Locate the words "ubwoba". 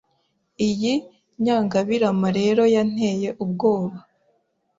3.43-3.97